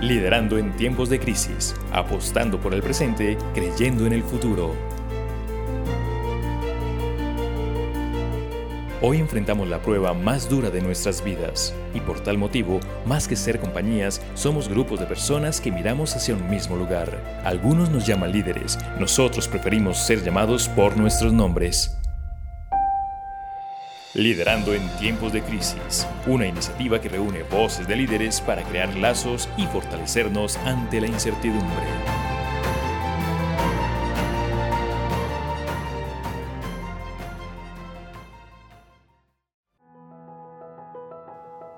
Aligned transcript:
Liderando 0.00 0.56
en 0.56 0.72
tiempos 0.76 1.10
de 1.10 1.20
crisis, 1.20 1.74
apostando 1.92 2.58
por 2.58 2.72
el 2.72 2.82
presente, 2.82 3.36
creyendo 3.52 4.06
en 4.06 4.14
el 4.14 4.22
futuro. 4.22 4.74
Hoy 9.02 9.18
enfrentamos 9.18 9.68
la 9.68 9.82
prueba 9.82 10.14
más 10.14 10.48
dura 10.48 10.70
de 10.70 10.80
nuestras 10.80 11.22
vidas 11.22 11.74
y 11.92 12.00
por 12.00 12.20
tal 12.20 12.38
motivo, 12.38 12.80
más 13.04 13.28
que 13.28 13.36
ser 13.36 13.60
compañías, 13.60 14.22
somos 14.32 14.70
grupos 14.70 15.00
de 15.00 15.06
personas 15.06 15.60
que 15.60 15.70
miramos 15.70 16.16
hacia 16.16 16.34
un 16.34 16.48
mismo 16.48 16.76
lugar. 16.76 17.42
Algunos 17.44 17.90
nos 17.90 18.06
llaman 18.06 18.32
líderes, 18.32 18.78
nosotros 18.98 19.48
preferimos 19.48 19.98
ser 19.98 20.22
llamados 20.24 20.66
por 20.68 20.96
nuestros 20.96 21.34
nombres. 21.34 21.99
Liderando 24.14 24.74
en 24.74 24.88
tiempos 24.98 25.32
de 25.32 25.40
crisis, 25.40 26.04
una 26.26 26.44
iniciativa 26.44 27.00
que 27.00 27.08
reúne 27.08 27.44
voces 27.44 27.86
de 27.86 27.94
líderes 27.94 28.40
para 28.40 28.64
crear 28.64 28.92
lazos 28.96 29.48
y 29.56 29.66
fortalecernos 29.66 30.56
ante 30.64 31.00
la 31.00 31.06
incertidumbre. 31.06 31.86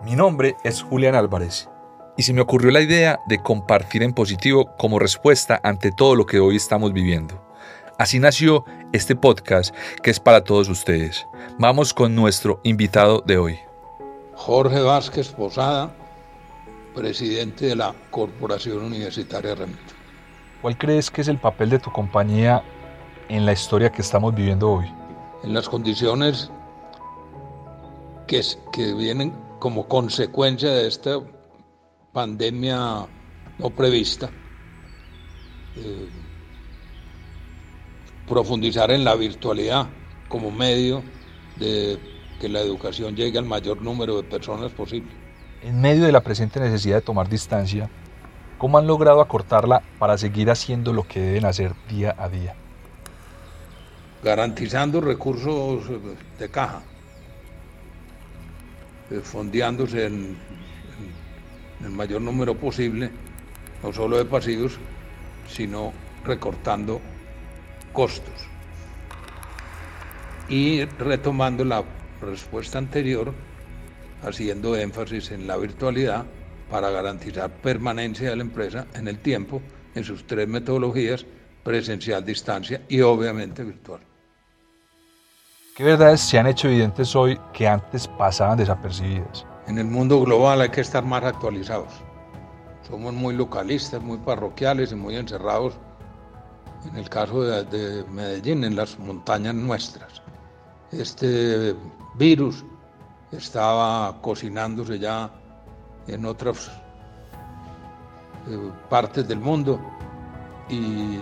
Mi 0.03 0.17
nombre 0.17 0.57
es 0.65 0.83
Julián 0.83 1.15
Álvarez 1.15 1.69
y 2.17 2.23
se 2.23 2.33
me 2.33 2.41
ocurrió 2.41 2.71
la 2.71 2.81
idea 2.81 3.21
de 3.27 3.43
compartir 3.43 4.03
en 4.03 4.15
positivo 4.15 4.75
como 4.79 4.99
respuesta 4.99 5.61
ante 5.63 5.91
todo 5.93 6.17
lo 6.17 6.25
que 6.25 6.41
hoy 6.41 6.57
estamos 6.57 6.95
viviendo. 6.95 7.42
Así 8.03 8.19
nació 8.19 8.65
este 8.93 9.15
podcast 9.15 9.73
que 10.03 10.11
es 10.11 10.19
para 10.19 10.43
todos 10.43 10.69
ustedes. 10.69 11.25
Vamos 11.61 11.95
con 11.95 12.17
nuestro 12.17 12.61
invitado 12.65 13.23
de 13.25 13.39
hoy. 13.39 13.59
Jorge 14.35 14.81
Vázquez 14.81 15.29
Posada, 15.29 15.95
presidente 16.97 17.67
de 17.67 17.77
la 17.77 17.95
Corporación 18.11 18.83
Universitaria 18.83 19.55
Remito. 19.55 19.95
¿Cuál 20.63 20.77
crees 20.77 21.13
que 21.13 21.21
es 21.21 21.29
el 21.29 21.39
papel 21.39 21.71
de 21.71 21.79
tu 21.79 21.93
compañía 21.93 22.65
en 23.29 23.47
la 23.47 23.53
historia 23.53 23.93
que 23.93 24.03
estamos 24.03 24.35
viviendo 24.35 24.69
hoy? 24.69 24.93
En 25.45 25.55
las 25.55 25.69
condiciones 25.69 26.51
que, 28.27 28.41
que 28.73 28.95
vienen 28.95 29.33
como 29.61 29.87
consecuencia 29.87 30.71
de 30.71 30.89
esta 30.89 31.21
pandemia 32.13 33.07
no 33.61 33.71
prevista, 33.71 34.29
eh, 35.77 36.09
profundizar 38.29 38.91
en 38.91 39.05
la 39.05 39.15
virtualidad 39.15 39.89
como 40.29 40.51
medio 40.51 41.03
de 41.57 41.99
que 42.41 42.49
la 42.49 42.61
educación 42.61 43.15
llegue 43.15 43.39
al 43.39 43.45
mayor 43.45 43.83
número 43.83 44.17
de 44.17 44.23
personas 44.25 44.73
posible. 44.73 45.11
En 45.63 45.81
medio 45.81 46.05
de 46.05 46.13
la 46.13 46.23
presente 46.23 46.59
necesidad 46.59 46.97
de 46.97 47.03
tomar 47.03 47.29
distancia, 47.29 47.89
¿cómo 48.59 48.79
han 48.79 48.87
logrado 48.87 49.21
acortarla 49.21 49.83
para 49.99 50.19
seguir 50.19 50.51
haciendo 50.51 50.93
lo 50.93 51.07
que 51.07 51.21
deben 51.21 51.45
hacer 51.45 51.75
día 51.89 52.15
a 52.19 52.29
día? 52.29 52.55
Garantizando 54.25 55.01
recursos 55.01 55.85
de 56.39 56.49
caja 56.49 56.83
eh, 59.13 59.21
fondeándose 59.21 60.07
en, 60.07 60.37
el 61.85 61.91
mayor 61.91 62.23
número 62.23 62.57
posible, 62.57 63.11
no 63.83 63.93
solo 63.93 64.17
de 64.17 64.25
pasivos, 64.25 64.79
sino 65.49 65.93
recortando 66.25 67.01
costos. 67.93 68.35
Y 70.49 70.85
retomando 70.85 71.65
la 71.65 71.85
respuesta 72.21 72.79
anterior, 72.79 73.33
haciendo 74.23 74.77
énfasis 74.77 75.31
en 75.31 75.47
la 75.47 75.57
virtualidad 75.57 76.25
para 76.71 76.91
garantizar 76.91 77.51
permanencia 77.51 78.31
de 78.31 78.37
la 78.37 78.43
empresa 78.43 78.87
en 78.95 79.09
el 79.09 79.19
tiempo 79.19 79.61
en 79.95 80.05
sus 80.05 80.27
tres 80.27 80.49
metodologías, 80.49 81.27
presencial, 81.63 82.25
distancia 82.25 82.83
y 82.89 83.01
obviamente 83.01 83.63
virtual. 83.63 84.01
¿Qué 85.77 85.85
verdades 85.85 86.21
se 86.21 86.39
han 86.39 86.47
hecho 86.47 86.69
evidentes 86.69 87.17
hoy 87.17 87.39
que 87.53 87.67
antes 87.67 88.07
pasaban 88.07 88.59
desapercibidas? 88.59 89.47
En 89.67 89.79
el 89.79 89.87
mundo 89.87 90.21
global 90.21 90.61
hay 90.61 90.69
que 90.69 90.81
estar 90.81 91.05
más 91.05 91.25
actualizados. 91.25 91.93
Somos 92.87 93.15
muy 93.15 93.35
localistas, 93.35 94.03
muy 94.03 94.19
parroquiales 94.19 94.93
y 94.93 94.97
muy 94.97 95.17
encerrados, 95.17 95.75
en 96.87 96.97
el 96.97 97.09
caso 97.09 97.43
de, 97.43 98.05
Medellín, 98.11 98.65
en 98.65 98.77
las 98.77 98.99
montañas 98.99 99.55
nuestras. 99.55 100.23
Este 100.91 101.75
virus 102.15 102.65
estaba 103.31 104.21
cocinándose 104.21 104.99
ya 104.99 105.31
en 106.07 106.27
otras 106.27 106.71
eh, 108.49 108.71
partes 108.91 109.27
del 109.27 109.39
mundo 109.39 109.81
y 110.69 111.19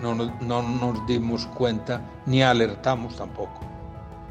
no 0.00 0.14
nos 0.14 1.06
dimos 1.06 1.46
cuenta 1.46 2.00
ni 2.26 2.42
alertamos 2.42 3.16
tampoco. 3.16 3.60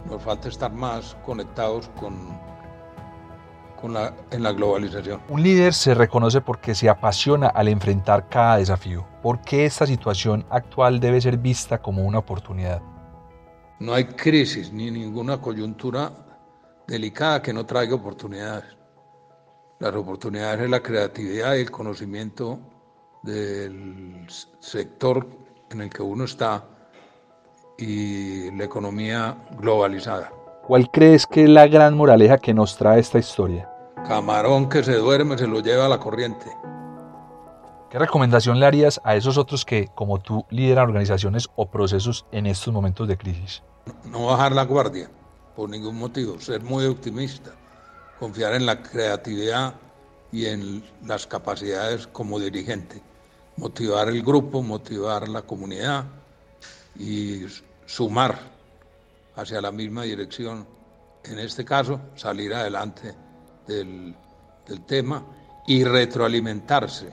Nos 0.10 0.22
falta 0.24 0.48
estar 0.48 0.72
más 0.72 1.16
conectados 1.26 1.90
con, 2.00 2.40
con 3.80 3.94
la, 3.94 4.14
en 4.32 4.44
la 4.44 4.52
globalización. 4.52 5.22
Un 5.30 5.42
líder 5.42 5.74
se 5.74 5.94
reconoce 5.94 6.42
porque 6.42 6.76
se 6.76 6.90
apasiona 6.90 7.48
al 7.48 7.68
enfrentar 7.68 8.28
cada 8.28 8.58
desafío. 8.58 9.06
¿Por 9.22 9.42
qué 9.42 9.66
esta 9.66 9.86
situación 9.86 10.46
actual 10.50 11.00
debe 11.00 11.22
ser 11.22 11.38
vista 11.38 11.82
como 11.82 12.04
una 12.04 12.20
oportunidad? 12.20 12.82
No 13.80 13.94
hay 13.94 14.06
crisis 14.06 14.74
ni 14.74 14.92
ninguna 14.92 15.40
coyuntura 15.40 16.12
delicada 16.88 17.42
que 17.42 17.54
no 17.54 17.66
traiga 17.66 17.96
oportunidades. 17.96 18.76
Las 19.80 19.96
oportunidades 19.96 20.62
es 20.62 20.70
la 20.70 20.82
creatividad 20.82 21.56
y 21.56 21.62
el 21.62 21.72
conocimiento 21.72 22.60
del 23.24 24.28
sector 24.60 25.26
en 25.70 25.82
el 25.82 25.90
que 25.90 26.02
uno 26.02 26.26
está 26.26 26.66
y 27.78 28.52
la 28.52 28.66
economía 28.66 29.38
globalizada. 29.58 30.34
¿Cuál 30.70 30.92
crees 30.92 31.26
que 31.26 31.46
es 31.46 31.50
la 31.50 31.66
gran 31.66 31.98
moraleja 31.98 32.38
que 32.38 32.54
nos 32.54 32.78
trae 32.78 33.00
esta 33.00 33.18
historia? 33.18 33.68
Camarón 34.08 34.70
que 34.70 34.84
se 34.84 34.98
duerme 34.98 35.36
se 35.36 35.48
lo 35.48 35.62
lleva 35.62 35.88
a 35.88 35.90
la 35.90 35.98
corriente. 35.98 36.46
¿Qué 37.90 37.98
recomendación 37.98 38.60
le 38.60 38.68
harías 38.68 39.02
a 39.04 39.16
esos 39.16 39.40
otros 39.40 39.66
que, 39.66 39.88
como 39.96 40.20
tú, 40.20 40.46
lideran 40.52 40.90
organizaciones 40.90 41.48
o 41.56 41.72
procesos 41.72 42.28
en 42.32 42.46
estos 42.46 42.72
momentos 42.72 43.08
de 43.08 43.18
crisis? 43.18 43.64
No 44.06 44.28
bajar 44.28 44.52
la 44.52 44.64
guardia, 44.64 45.10
por 45.56 45.72
ningún 45.72 45.98
motivo, 45.98 46.40
ser 46.40 46.62
muy 46.62 46.86
optimista, 46.86 47.50
confiar 48.20 48.54
en 48.54 48.68
la 48.68 48.84
creatividad 48.84 49.74
y 50.32 50.46
en 50.46 50.84
las 51.04 51.26
capacidades 51.26 52.06
como 52.06 52.40
dirigente, 52.40 53.02
motivar 53.58 54.10
el 54.10 54.22
grupo, 54.22 54.62
motivar 54.62 55.30
la 55.30 55.42
comunidad 55.42 56.06
y 56.96 57.48
sumar 57.88 58.59
hacia 59.40 59.62
la 59.62 59.72
misma 59.72 60.04
dirección, 60.04 60.68
en 61.24 61.40
este 61.40 61.64
caso, 61.64 62.00
salir 62.16 62.54
adelante 62.54 63.16
del, 63.68 64.16
tema 64.86 65.26
y 65.66 65.84
retroalimentarse, 65.84 67.12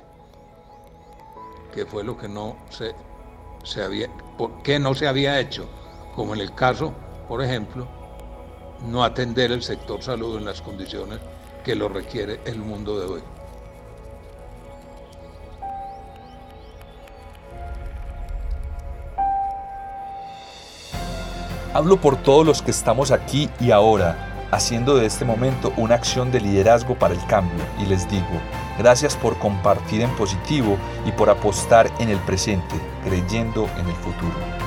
que 1.72 1.86
fue 1.86 2.04
lo 2.04 2.16
que 2.16 2.28
no 2.28 2.58
se, 2.68 2.94
se 3.64 3.82
había, 3.82 4.08
que 4.62 4.78
no 4.78 4.94
se 4.94 5.08
había 5.08 5.40
hecho, 5.40 5.66
como 6.14 6.34
en 6.34 6.40
el 6.40 6.54
caso, 6.54 6.92
por 7.28 7.42
ejemplo, 7.42 7.88
no 8.82 9.04
atender 9.04 9.52
el 9.52 9.62
sector 9.62 10.02
salud 10.02 10.36
en 10.36 10.44
las 10.44 10.60
condiciones 10.60 11.18
que 11.64 11.74
lo 11.74 11.88
requiere 11.88 12.40
el 12.44 12.58
mundo 12.58 13.00
de 13.00 13.06
hoy. 13.06 13.35
Hablo 21.76 22.00
por 22.00 22.16
todos 22.16 22.46
los 22.46 22.62
que 22.62 22.70
estamos 22.70 23.10
aquí 23.10 23.50
y 23.60 23.70
ahora, 23.70 24.48
haciendo 24.50 24.96
de 24.96 25.04
este 25.04 25.26
momento 25.26 25.74
una 25.76 25.94
acción 25.94 26.32
de 26.32 26.40
liderazgo 26.40 26.94
para 26.94 27.12
el 27.12 27.22
cambio, 27.26 27.62
y 27.78 27.84
les 27.84 28.08
digo, 28.08 28.24
gracias 28.78 29.14
por 29.14 29.36
compartir 29.36 30.00
en 30.00 30.08
positivo 30.16 30.78
y 31.04 31.12
por 31.12 31.28
apostar 31.28 31.90
en 31.98 32.08
el 32.08 32.18
presente, 32.20 32.76
creyendo 33.04 33.68
en 33.78 33.88
el 33.88 33.94
futuro. 33.96 34.65